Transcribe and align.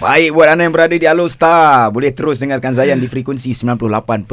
Baik 0.00 0.32
buat 0.32 0.48
anda 0.48 0.64
yang 0.64 0.72
berada 0.72 0.96
di 0.96 1.04
Alo 1.04 1.28
Star 1.28 1.92
Boleh 1.92 2.08
terus 2.08 2.40
dengarkan 2.40 2.72
Zayan 2.72 2.96
di 2.96 3.04
frekuensi 3.04 3.52
98.1 3.52 4.24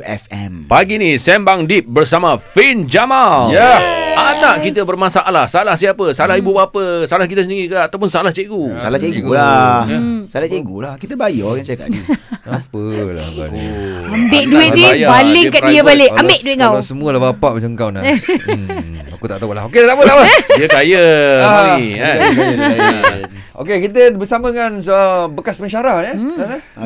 FM 0.00 0.64
Pagi 0.64 0.96
ni 0.96 1.20
Sembang 1.20 1.68
Deep 1.68 1.84
bersama 1.84 2.40
Fin 2.40 2.88
Jamal. 2.88 3.52
Ya. 3.52 3.76
Anak 4.10 4.64
kita 4.64 4.82
bermasalah. 4.82 5.44
Salah 5.46 5.76
siapa? 5.76 6.10
Salah 6.10 6.34
ibu 6.34 6.50
bapa? 6.50 7.04
Salah 7.04 7.24
kita 7.24 7.44
sendiri 7.44 7.68
ke 7.68 7.78
ataupun 7.78 8.08
salah 8.08 8.32
cikgu? 8.32 8.72
Salah 8.74 8.96
cikgu 8.96 9.20
cikgu. 9.20 9.30
lah 9.30 9.80
Hmm. 9.84 10.20
Salah 10.26 10.48
cikgu 10.48 10.76
lah 10.78 10.94
Kita 10.96 11.12
bayar 11.14 11.50
yang 11.54 11.66
cakap 11.66 11.86
ni 11.86 12.00
Apalah 12.50 13.46
ni. 13.52 13.64
Ambil 14.02 14.26
Dia 14.26 14.42
duit 14.42 14.70
dia, 14.72 15.06
baling 15.06 15.44
dia 15.44 15.52
kat 15.52 15.62
dia 15.68 15.80
balik. 15.84 16.08
Kalau- 16.08 16.20
Ambil 16.24 16.38
duit 16.40 16.56
kau. 16.56 16.72
Kalau 16.72 16.82
semua 16.82 17.08
lah 17.12 17.20
bapak 17.22 17.50
macam 17.54 17.70
kau 17.76 17.90
nak. 17.92 18.02
hmm, 18.48 19.12
aku 19.12 19.24
tak 19.28 19.38
tahu 19.38 19.52
lah. 19.52 19.68
Okey, 19.68 19.84
tak 19.84 19.92
apa, 19.92 20.02
tak 20.02 20.14
apa. 20.16 20.24
Dia 20.50 20.66
kaya 20.66 21.04
Ah, 21.38 21.52
mami 21.76 21.88
kan. 21.94 22.16
Okey, 23.60 23.92
kita 23.92 24.16
bersama 24.16 24.48
dengan 24.48 24.80
uh, 24.88 25.28
bekas 25.28 25.60
pensyarah 25.60 26.00
ya. 26.00 26.16
Hmm. 26.16 26.32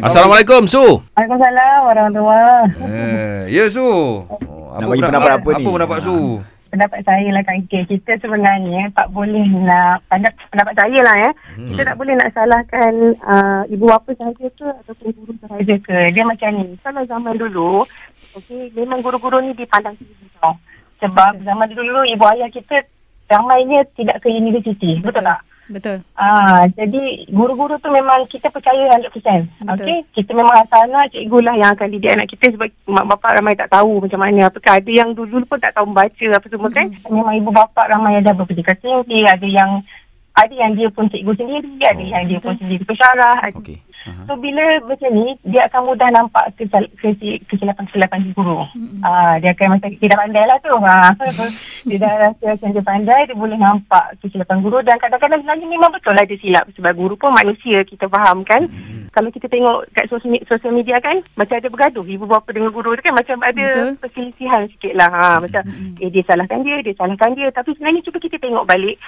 Assalamualaikum 0.03 0.67
Su. 0.67 1.07
Waalaikumsalam 1.15 1.79
warahmatullahi 1.87 2.67
Eh, 2.91 3.43
ya 3.55 3.71
Su. 3.71 3.87
Oh, 4.27 4.75
Nak 4.83 4.91
bagi 4.91 5.07
pendapat 5.07 5.31
apa 5.39 5.51
ni? 5.55 5.63
Apa 5.63 5.71
pendapat 5.71 5.99
Su? 6.03 6.43
Pendapat 6.75 7.01
saya 7.07 7.31
lah 7.31 7.47
Kak 7.47 7.63
Ike, 7.63 7.79
kita 7.87 8.19
sebenarnya 8.19 8.91
tak 8.91 9.07
boleh 9.15 9.47
nak, 9.63 10.03
pendapat, 10.11 10.35
pendapat 10.51 10.75
saya 10.75 10.99
lah 10.99 11.17
ya, 11.23 11.31
hmm. 11.55 11.69
kita 11.71 11.83
tak 11.87 11.97
boleh 12.03 12.15
nak 12.19 12.31
salahkan 12.35 12.93
uh, 13.23 13.63
ibu 13.71 13.85
bapa 13.87 14.11
sahaja 14.19 14.47
ke 14.51 14.67
ataupun 14.83 15.09
guru 15.15 15.33
sahaja 15.47 15.75
ke. 15.79 15.97
Dia 16.11 16.27
macam 16.27 16.51
ni, 16.59 16.75
kalau 16.83 17.07
zaman 17.07 17.39
dulu, 17.39 17.87
okay, 18.35 18.75
memang 18.75 18.99
guru-guru 18.99 19.39
ni 19.47 19.55
dipandang 19.55 19.95
tinggi 19.95 20.27
tau. 20.43 20.59
Sebab 20.99 21.39
zaman 21.39 21.71
dulu 21.71 22.03
ibu 22.03 22.25
ayah 22.35 22.51
kita 22.51 22.83
ramainya 23.31 23.87
tidak 23.95 24.19
ke 24.19 24.27
universiti, 24.27 24.99
betul, 24.99 25.23
betul 25.23 25.31
tak? 25.31 25.54
Betul. 25.67 26.05
Ah, 26.13 26.69
jadi 26.71 27.25
guru-guru 27.27 27.77
tu 27.77 27.89
memang 27.89 28.29
kita 28.29 28.49
percaya 28.49 28.85
100%. 28.93 29.49
Betul. 29.59 29.73
Okey, 29.81 29.99
kita 30.13 30.31
memang 30.33 30.53
asal 30.55 30.85
cikgu 31.09 31.39
lah 31.41 31.55
yang 31.57 31.71
akan 31.73 31.89
didik 31.89 32.13
anak 32.13 32.29
kita 32.29 32.53
sebab 32.53 32.69
mak 32.85 33.07
bapak 33.09 33.41
ramai 33.41 33.57
tak 33.57 33.73
tahu 33.73 33.99
macam 33.99 34.21
mana. 34.21 34.47
Apakah 34.47 34.77
ada 34.77 34.91
yang 34.91 35.11
dulu 35.11 35.41
pun 35.45 35.57
tak 35.57 35.73
tahu 35.73 35.89
membaca 35.89 36.27
apa 36.31 36.47
semua 36.47 36.69
kan. 36.69 36.93
Memang 37.09 37.35
ibu 37.35 37.49
bapa 37.49 37.83
ramai 37.89 38.21
ada 38.21 38.37
berpendidikan 38.37 38.77
tinggi, 38.77 39.25
ada 39.25 39.47
yang 39.47 39.81
ada 40.35 40.51
yang 40.53 40.75
dia 40.75 40.91
pun 40.91 41.07
cikgu 41.07 41.33
sendiri, 41.33 41.73
ada 41.81 41.97
Oh, 41.97 42.11
yang 42.11 42.25
dia 42.27 42.39
pun 42.39 42.55
sendiri 42.59 42.83
pensyarah. 42.85 43.37
ada- 43.41 43.57
Okey 43.57 43.79
Aha. 44.05 44.23
So 44.29 44.37
bila 44.37 44.61
macam 44.85 45.11
ni 45.17 45.33
dia 45.49 45.65
akan 45.65 45.81
mudah 45.89 46.09
nampak 46.13 46.53
kesal- 46.61 46.93
kesi- 47.01 47.41
kesilapan-kesilapan 47.49 48.37
guru. 48.37 48.61
Mm-hmm. 48.77 49.01
Ah, 49.01 49.41
dia 49.41 49.57
akan 49.57 49.81
macam 49.81 49.89
dia 49.97 50.09
dah 50.13 50.21
pandai 50.21 50.45
lah 50.45 50.59
tu. 50.61 50.75
Ha. 50.77 50.97
dia 51.89 51.99
dah 52.01 52.13
rasa 52.29 52.45
macam 52.53 52.69
dia 52.77 52.85
pandai 52.85 53.21
dia 53.25 53.37
boleh 53.37 53.57
nampak 53.57 54.05
kesilapan 54.21 54.61
guru 54.61 54.79
dan 54.85 55.01
kadang-kadang 55.01 55.41
sebenarnya 55.41 55.67
memang 55.73 55.91
betul 55.93 56.13
lah 56.13 56.25
dia 56.29 56.37
silap 56.37 56.65
sebab 56.77 56.93
guru 56.93 57.15
pun 57.17 57.33
manusia 57.33 57.81
kita 57.89 58.05
faham 58.13 58.45
kan. 58.45 58.69
Mm-hmm. 58.69 59.09
Kalau 59.15 59.31
kita 59.31 59.47
tengok 59.49 59.89
kat 59.97 60.11
sosial, 60.11 60.43
sosial 60.45 60.75
media 60.75 61.01
kan 61.01 61.25
macam 61.41 61.57
ada 61.57 61.69
bergaduh 61.73 62.05
ibu 62.05 62.29
bapa 62.29 62.51
dengan 62.53 62.75
guru 62.75 62.93
tu 62.99 63.03
kan 63.09 63.17
macam 63.17 63.41
ada 63.41 63.65
Betul. 63.65 63.97
perselisihan 64.05 64.69
sikit 64.69 64.93
lah. 65.01 65.09
Ha. 65.09 65.29
Macam 65.41 65.63
mm-hmm. 65.65 66.03
eh 66.05 66.11
dia 66.13 66.23
salahkan 66.29 66.61
dia, 66.61 66.77
dia 66.85 66.95
salahkan 66.99 67.31
dia 67.33 67.49
tapi 67.57 67.73
sebenarnya 67.73 68.05
cuba 68.05 68.19
kita 68.21 68.37
tengok 68.37 68.69
balik 68.69 69.01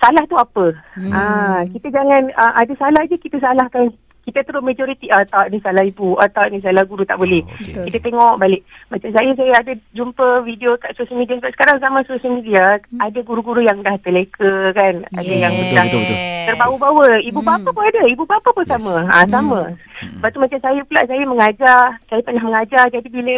salah 0.00 0.24
tu 0.24 0.36
apa. 0.40 0.66
Hmm. 0.96 1.12
Ah, 1.12 1.60
kita 1.68 1.92
jangan 1.92 2.32
uh, 2.32 2.52
ada 2.56 2.72
salah 2.80 3.04
je 3.04 3.20
kita 3.20 3.36
salahkan 3.36 3.92
kita 4.20 4.44
terus 4.44 4.60
majoriti 4.60 5.08
ah 5.08 5.24
tak 5.24 5.48
ni 5.48 5.58
salah 5.60 5.80
ibu, 5.80 6.14
ah 6.16 6.28
tak 6.28 6.52
ni 6.52 6.60
salah 6.60 6.84
guru 6.84 7.02
tak 7.02 7.16
boleh. 7.16 7.40
Oh. 7.40 7.56
Betul. 7.56 7.84
Kita 7.88 7.98
tengok 8.04 8.34
balik. 8.36 8.62
Macam 8.92 9.10
saya 9.10 9.30
saya 9.32 9.52
ada 9.56 9.72
jumpa 9.92 10.26
video 10.44 10.76
kat 10.76 10.92
sosial 10.94 11.18
media 11.18 11.40
sebab 11.40 11.52
sekarang 11.56 11.76
zaman 11.80 12.02
sosial 12.04 12.32
media 12.36 12.64
hmm. 12.78 13.00
ada 13.00 13.18
guru-guru 13.24 13.64
yang 13.64 13.80
dah 13.80 13.96
terleka 14.04 14.76
kan. 14.76 14.94
Ada 15.16 15.32
yang 15.32 15.52
Betul, 15.56 15.72
dah 15.72 15.84
betul, 15.88 16.00
betul. 16.04 16.18
terbawa-bawa. 16.46 17.08
Ibu 17.24 17.40
Hmm. 17.40 17.48
bapa 17.48 17.68
pun 17.72 17.84
ada, 17.84 18.02
ibu 18.06 18.24
bapa 18.24 18.48
pun 18.52 18.64
Yes. 18.64 18.72
sama. 18.76 18.94
Ah 19.08 19.24
sama. 19.24 19.60
Lepas 20.00 20.30
tu 20.30 20.40
macam 20.40 20.58
saya 20.60 20.80
pula 20.84 21.00
saya 21.04 21.22
mengajar, 21.24 21.80
saya 22.06 22.20
pernah 22.20 22.44
mengajar 22.44 22.84
jadi 22.88 23.08
bila 23.08 23.34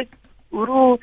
guru 0.51 0.99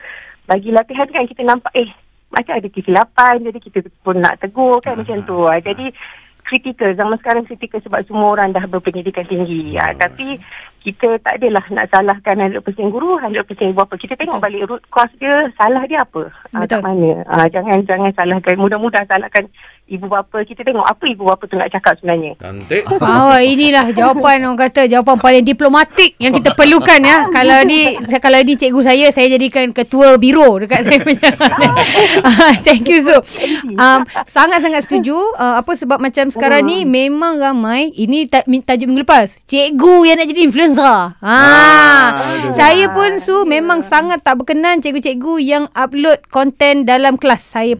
bagi 0.45 0.69
latihan 0.69 1.07
kan 1.09 1.25
kita 1.25 1.41
nampak 1.41 1.73
eh 1.73 1.89
macam 2.29 2.53
ada 2.61 2.69
kesilapan 2.69 3.41
jadi 3.41 3.57
kita 3.57 3.79
pun 4.05 4.21
nak 4.21 4.37
tegur 4.37 4.77
kan 4.81 5.01
macam 5.01 5.17
tu. 5.25 5.49
Ah, 5.49 5.57
Jadi 5.57 5.89
kritikal 6.49 6.89
zaman 6.97 7.21
sekarang 7.21 7.45
kritikal 7.45 7.77
sebab 7.85 8.01
semua 8.09 8.33
orang 8.33 8.49
dah 8.49 8.65
berpendidikan 8.65 9.23
tinggi. 9.29 9.77
Ah, 9.77 9.93
tapi 9.93 10.41
kita 10.79 11.19
tak 11.19 11.43
adalah 11.43 11.63
nak 11.75 11.91
salahkan 11.91 12.55
100% 12.55 12.63
guru, 12.87 13.19
100% 13.19 13.43
ibu 13.67 13.75
bapa. 13.75 13.99
Kita 13.99 14.15
tengok 14.15 14.39
balik 14.39 14.63
root 14.71 14.81
cause 14.87 15.11
dia, 15.19 15.51
salah 15.59 15.83
dia 15.83 16.07
apa? 16.07 16.31
Ah, 16.55 16.63
Betul. 16.63 16.79
kat 16.79 16.87
mana? 16.87 17.11
Ah, 17.27 17.47
jangan 17.51 17.83
jangan 17.83 18.11
salahkan 18.15 18.55
mudah-mudah 18.55 19.03
salahkan 19.03 19.51
ibu 19.91 20.07
bapa. 20.07 20.39
Kita 20.47 20.63
tengok 20.63 20.87
apa 20.87 21.03
ibu 21.11 21.27
bapa 21.27 21.43
tu 21.51 21.59
nak 21.59 21.67
cakap 21.67 21.99
sebenarnya. 21.99 22.39
Cantik. 22.39 22.87
Oh, 22.95 23.35
inilah 23.53 23.91
jawapan 23.91 24.47
orang 24.47 24.55
kata 24.55 24.87
jawapan 24.87 25.19
paling 25.19 25.43
diplomatik 25.43 26.15
yang 26.15 26.31
kita 26.31 26.55
perlukan 26.55 26.99
ya. 27.03 27.27
Kalau 27.35 27.59
ni 27.67 27.99
kalau 28.19 28.39
ni 28.43 28.53
cikgu 28.55 28.81
saya 28.83 29.05
saya 29.11 29.27
jadikan 29.35 29.75
ketua 29.75 30.15
biro 30.15 30.63
dekat 30.63 30.87
saya 30.87 30.99
punya. 31.03 31.31
Thank 32.65 32.87
you 32.87 33.03
so. 33.03 33.19
Um, 33.75 34.07
sangat-sangat 34.23 34.87
setuju 34.87 35.15
uh, 35.35 35.59
apa 35.59 35.75
sebab 35.75 35.99
macam 35.99 36.31
sekarang 36.31 36.63
ni 36.63 36.87
memang 36.87 37.39
ramai 37.41 37.91
ini 37.95 38.27
tajuk 38.29 38.87
minggu 38.87 39.03
lepas. 39.03 39.43
Cikgu 39.43 40.07
yang 40.07 40.17
nak 40.23 40.27
jadi 40.29 40.41
influencer. 40.47 40.68
Ha. 40.77 41.41
saya 42.53 42.85
pun 42.93 43.17
su 43.17 43.47
memang 43.47 43.81
sangat 43.81 44.21
tak 44.21 44.43
berkenan 44.43 44.83
cikgu-cikgu 44.83 45.33
yang 45.41 45.65
upload 45.73 46.21
konten 46.29 46.85
dalam 46.85 47.17
kelas. 47.17 47.41
Saya 47.57 47.73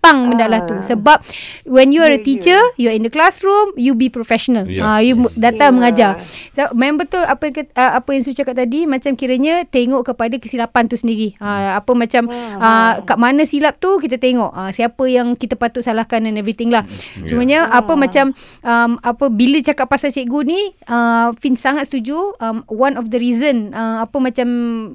pantang 0.00 0.32
benda 0.32 0.48
lah 0.48 0.64
tu 0.64 0.72
sebab 0.80 1.20
when 1.68 1.92
you 1.92 2.00
are 2.00 2.08
a 2.08 2.16
teacher, 2.16 2.56
you 2.80 2.88
are 2.88 2.96
in 2.96 3.04
the 3.04 3.12
classroom, 3.12 3.76
you 3.76 3.92
be 3.92 4.08
professional. 4.08 4.64
Yes, 4.64 4.80
Ah, 4.80 4.98
you 5.04 5.12
yes. 5.20 5.36
datang 5.36 5.70
Yeah. 5.70 5.76
mengajar. 5.76 6.10
So, 6.56 6.72
memang 6.72 7.04
betul 7.04 7.20
apa 7.20 7.42
yang 7.44 7.54
ket- 7.54 7.74
uh, 7.76 8.00
apa 8.00 8.08
yang 8.16 8.22
Su 8.24 8.32
cakap 8.32 8.56
tadi 8.56 8.88
macam 8.88 9.12
kiranya 9.12 9.68
tengok 9.68 10.08
kepada 10.08 10.40
kesilapan 10.40 10.88
tu 10.88 10.96
sendiri. 10.96 11.36
Uh, 11.36 11.76
apa 11.76 11.92
macam 11.92 12.32
uh, 12.32 12.92
kat 13.04 13.18
mana 13.20 13.44
silap 13.44 13.76
tu 13.76 14.00
kita 14.00 14.16
tengok 14.16 14.56
uh, 14.56 14.72
siapa 14.72 15.04
yang 15.04 15.36
kita 15.36 15.60
patut 15.60 15.84
salahkan 15.84 16.24
and 16.24 16.40
everything 16.40 16.72
lah. 16.72 16.88
Yeah. 17.20 17.28
Cumanya 17.28 17.58
apa 17.68 17.92
macam 17.92 18.32
um, 18.64 18.96
apa 19.04 19.28
bila 19.28 19.60
cakap 19.60 19.92
pasal 19.92 20.08
cikgu 20.08 20.40
ni 20.48 20.60
uh, 20.88 21.36
Fin 21.36 21.60
sangat 21.60 21.92
setuju 21.92 22.40
um, 22.40 22.64
one 22.72 22.96
of 22.96 23.12
the 23.12 23.20
reason 23.20 23.76
uh, 23.76 24.00
apa 24.00 24.16
macam 24.16 24.48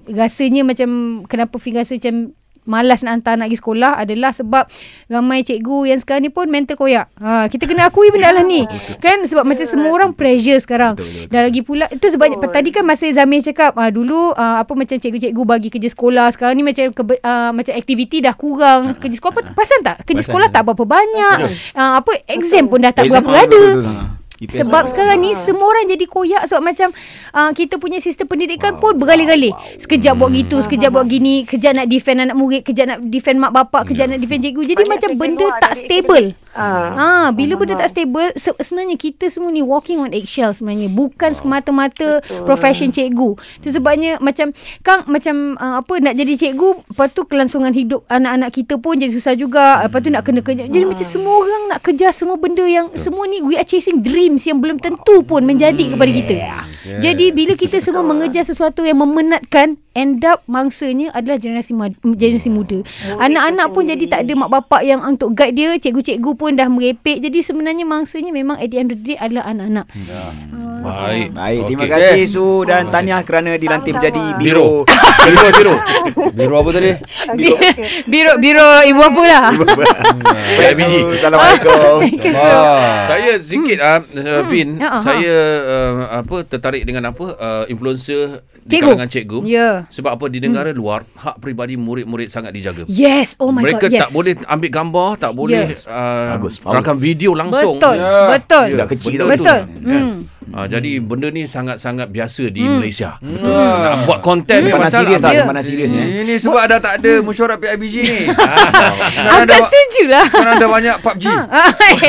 rasanya 0.09 0.65
macam 0.65 1.21
kenapa 1.29 1.61
Fin 1.61 1.77
rasa 1.77 1.93
macam 2.01 2.33
malas 2.65 3.05
nak 3.05 3.21
hantar 3.21 3.39
anak 3.39 3.53
pergi 3.55 3.61
sekolah 3.61 3.91
adalah 4.01 4.31
sebab 4.35 4.63
ramai 5.07 5.45
cikgu 5.45 5.95
yang 5.95 5.99
sekarang 6.01 6.27
ni 6.27 6.31
pun 6.33 6.49
mental 6.51 6.75
koyak. 6.75 7.07
Ha, 7.21 7.47
kita 7.47 7.69
kena 7.69 7.87
akui 7.87 8.11
benda 8.11 8.35
lah 8.35 8.43
ni. 8.43 8.67
Kan? 8.99 9.23
Sebab 9.23 9.47
macam 9.47 9.63
semua 9.63 9.89
orang 9.93 10.11
pressure 10.11 10.59
sekarang. 10.59 10.99
Betul, 10.99 11.07
betul, 11.07 11.21
betul. 11.23 11.31
Dan 11.31 11.41
lagi 11.47 11.61
pula 11.63 11.85
itu 11.87 12.07
sebab 12.11 12.25
tadi 12.51 12.69
kan 12.75 12.83
masa 12.83 13.05
Zamir 13.15 13.39
cakap 13.39 13.77
ah, 13.79 13.89
dulu 13.93 14.35
ah, 14.35 14.65
apa 14.65 14.73
macam 14.75 14.97
cikgu-cikgu 14.97 15.41
bagi 15.47 15.69
kerja 15.71 15.89
sekolah 15.93 16.27
sekarang 16.35 16.59
ni 16.59 16.63
macam 16.65 16.91
kebe, 16.91 17.21
ah, 17.23 17.55
macam 17.55 17.73
aktiviti 17.77 18.19
dah 18.19 18.35
kurang. 18.35 18.97
Kerja 18.97 19.15
sekolah 19.21 19.33
apa 19.33 19.41
perasan 19.55 19.79
tak? 19.85 19.97
Kerja 20.03 20.23
sekolah 20.25 20.47
tak. 20.51 20.67
berapa 20.67 20.83
banyak. 20.83 21.37
Ah, 21.77 22.01
apa 22.01 22.11
exam 22.27 22.67
pun 22.67 22.81
dah 22.81 22.91
tak 22.91 23.07
berapa 23.07 23.31
ada 23.31 23.63
IPS 24.35 24.63
sebab 24.63 24.83
sekarang 24.91 25.23
ni 25.23 25.31
semua 25.31 25.71
orang 25.71 25.87
jadi 25.87 26.05
koyak 26.05 26.43
sebab 26.51 26.61
macam 26.63 26.89
uh, 27.31 27.51
kita 27.55 27.79
punya 27.79 28.03
sistem 28.03 28.27
pendidikan 28.27 28.75
pun 28.83 28.95
bergalih-galih. 28.99 29.55
Sekejap 29.79 30.19
buat 30.19 30.31
gitu, 30.35 30.59
sekejap 30.59 30.91
buat 30.91 31.07
gini, 31.07 31.47
kejap 31.47 31.75
nak 31.75 31.87
defend 31.87 32.19
anak 32.19 32.35
murid, 32.35 32.61
kejap 32.67 32.85
nak 32.91 32.99
defend 33.07 33.39
mak 33.39 33.55
bapak, 33.55 33.91
kejap 33.91 34.11
nak 34.11 34.19
defend 34.19 34.43
cikgu. 34.43 34.61
Jadi 34.67 34.83
Banyak 34.83 34.91
macam 34.91 35.09
benda 35.15 35.47
tak 35.59 35.73
stable. 35.79 36.44
Ah. 36.55 36.95
Ha, 36.95 37.07
bila 37.35 37.59
benda 37.59 37.75
tak 37.75 37.91
stable, 37.91 38.31
se- 38.39 38.55
sebenarnya 38.63 38.95
kita 38.95 39.27
semua 39.27 39.51
ni 39.51 39.59
walking 39.59 39.99
on 39.99 40.15
eggshell 40.15 40.55
sebenarnya. 40.55 40.87
Bukan 40.87 41.35
semata-mata 41.35 42.23
profession 42.47 42.89
cikgu. 42.95 43.35
Itu 43.59 43.75
sebabnya 43.75 44.15
macam 44.23 44.55
Kang 44.79 45.03
macam 45.11 45.59
uh, 45.59 45.83
apa 45.83 45.93
nak 45.99 46.15
jadi 46.15 46.33
cikgu, 46.33 46.87
lepas 46.95 47.11
tu 47.11 47.27
kelangsungan 47.27 47.75
hidup 47.75 48.07
anak-anak 48.07 48.55
kita 48.55 48.79
pun 48.79 48.95
jadi 48.95 49.11
susah 49.11 49.35
juga. 49.35 49.83
Lepas 49.83 49.99
tu 49.99 50.09
nak 50.09 50.23
kena 50.23 50.39
kerja. 50.39 50.63
Jadi 50.63 50.85
macam 50.87 51.03
semua 51.03 51.43
orang 51.43 51.61
nak 51.75 51.79
kejar 51.83 52.15
semua 52.15 52.39
benda 52.39 52.63
yang 52.63 52.87
semua 52.95 53.27
ni 53.27 53.43
we 53.43 53.59
are 53.59 53.67
chasing 53.67 53.99
dreams 53.99 54.47
yang 54.47 54.63
belum 54.63 54.79
tentu 54.79 55.27
pun 55.27 55.43
menjadi 55.43 55.91
kepada 55.91 56.11
kita. 56.11 56.35
Jadi 57.01 57.33
bila 57.33 57.53
kita 57.57 57.81
semua 57.81 58.05
mengejar 58.11 58.45
sesuatu 58.45 58.85
yang 58.85 59.01
memenatkan 59.01 59.77
end 59.95 60.21
up 60.27 60.43
mangsanya 60.45 61.09
adalah 61.15 61.39
generasi 61.39 61.71
generasi 62.03 62.49
muda. 62.51 62.83
Anak-anak 63.17 63.67
pun 63.71 63.83
jadi 63.87 64.05
tak 64.05 64.27
ada 64.27 64.33
mak 64.35 64.51
bapak 64.51 64.81
yang 64.83 65.01
untuk 65.01 65.33
guide 65.33 65.55
dia, 65.55 65.69
cikgu-cikgu 65.79 66.31
pun 66.35 66.59
dah 66.59 66.67
merepek. 66.67 67.23
Jadi 67.23 67.39
sebenarnya 67.39 67.87
mangsanya 67.87 68.29
memang 68.35 68.59
at 68.59 68.69
the 68.69 68.77
end 68.77 68.91
of 68.91 68.99
the 69.01 69.15
day 69.15 69.17
adalah 69.17 69.47
anak-anak. 69.47 69.87
Baik. 70.85 71.27
Baik, 71.31 71.59
terima 71.65 71.83
Okey. 71.83 71.93
kasih 71.93 72.23
Su 72.25 72.47
dan 72.63 72.87
tahniah 72.87 73.21
kerana 73.21 73.55
dilantik 73.55 73.93
menjadi 73.93 74.23
biro. 74.37 74.85
Biro. 74.85 75.25
Biro, 75.25 75.47
biro. 75.51 75.75
Biru 76.31 76.53
apa 76.55 76.69
tadi? 76.71 76.91
Biro 77.33 77.55
biro, 78.05 78.33
biro 78.37 78.69
ibu 78.85 79.01
apa 79.01 79.21
lah. 79.25 79.45
Baik, 80.55 80.73
biji. 80.77 80.99
Assalamualaikum. 81.17 81.97
Wah. 82.31 83.05
Saya 83.05 83.31
sikit 83.37 83.77
ah 83.79 83.99
uh, 84.01 84.43
Vin, 84.45 84.77
Ya, 84.77 84.99
saya 84.99 85.35
uh, 85.63 85.91
apa 86.21 86.45
tertarik 86.45 86.83
dengan 86.83 87.09
apa 87.09 87.25
uh, 87.35 87.63
influencer 87.65 88.43
di 88.61 88.77
Cikgu. 88.77 88.97
kalangan 88.97 89.09
cikgu. 89.09 89.37
Ya. 89.45 89.69
Sebab 89.89 90.17
apa 90.17 90.25
di 90.25 90.41
negara 90.41 90.69
luar 90.69 91.05
hak 91.15 91.37
peribadi 91.37 91.77
murid-murid 91.77 92.29
sangat 92.29 92.49
dijaga. 92.51 92.85
Yes, 92.85 93.37
oh 93.37 93.49
my 93.49 93.61
Mereka 93.61 93.85
god, 93.85 93.91
yes. 93.93 94.01
tak 94.05 94.11
boleh 94.11 94.33
ambil 94.43 94.69
gambar, 94.69 95.09
tak 95.17 95.31
boleh 95.33 95.65
Yes. 95.69 95.85
uh, 95.85 96.33
Bagus, 96.35 96.57
rakam 96.59 96.97
video 96.97 97.31
langsung. 97.31 97.77
Betul, 97.77 97.95
Ya. 97.95 98.13
betul. 98.33 98.67
Budak 98.75 98.89
kecil 98.91 99.19
Betul 99.23 99.45
tau. 99.45 99.59
Betul. 99.69 100.01
tu. 100.01 100.34
Kan? 100.55 100.57
Hmm. 100.57 100.63
Ah, 100.63 100.67
jadi 100.71 100.91
benda 100.97 101.27
ni 101.27 101.43
sangat-sangat 101.43 102.07
biasa 102.07 102.47
di 102.47 102.63
Hmm. 102.63 102.79
Malaysia. 102.79 103.19
Betul. 103.19 103.51
Nak 103.51 103.95
buat 104.05 104.19
konten 104.21 104.59
pandang 104.63 104.87
salah. 104.87 105.03
serius 105.03 105.19
Dia- 105.21 105.33
dia 105.33 105.43
pandang 105.43 105.65
serius 105.65 105.89
ya. 105.91 106.03
Ini 106.15 106.33
sebab 106.37 106.63
dah 106.65 106.79
tak 106.79 106.93
ada 106.97 107.11
mesyuarat 107.19 107.57
PIBG 107.59 107.95
ni. 107.99 108.19
Ada, 109.35 109.55
setuju 109.59 110.03
lah. 110.07 110.23
sekarang 110.25 110.55
ada 110.55 110.67
banyak 110.69 110.95
PUBG. 110.97 111.25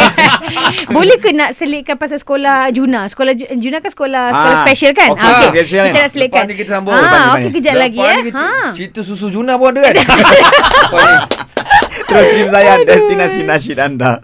Boleh 0.94 1.16
ke 1.16 1.30
nak 1.32 1.50
selitkan 1.50 1.96
pasal 1.96 2.16
sekolah 2.16 2.70
Juna? 2.70 3.06
Sekolah 3.06 3.32
Ju- 3.32 3.50
Juna 3.56 3.78
kan 3.78 3.90
sekolah 3.90 4.24
sekolah 4.30 4.54
Ah, 4.54 4.62
special 4.62 4.92
kan? 4.92 5.08
okey, 5.10 5.20
Ah, 5.20 5.30
okey. 5.32 5.48
special 5.52 5.84
Kita 5.84 5.98
nak 5.98 6.12
selitkan. 6.12 6.38
Lepas 6.38 6.46
ni 6.46 6.56
kita 6.56 6.70
sambung. 6.72 6.92
Ah, 6.92 7.00
ni, 7.00 7.02
okey 7.02 7.18
lepas 7.18 7.40
ni. 7.42 7.50
kejap 7.52 7.74
lagi 7.76 7.98
Lepas 7.98 8.12
eh. 8.12 8.22
ni 8.22 8.30
Ha. 8.30 8.46
Cerita 8.72 9.00
susu 9.02 9.26
Juna 9.28 9.52
pun 9.56 9.66
ada 9.68 9.80
kan? 9.82 9.94
Ni. 9.96 11.14
Terus 12.06 12.24
stream 12.28 12.48
saya 12.48 12.72
destinasi 12.80 13.40
nasyid 13.42 13.78
anda. 13.80 14.22